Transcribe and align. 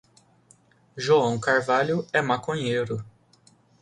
João 0.97 1.39
Carvalho 1.39 2.07
é 2.11 2.23
maconheiro 2.23 3.05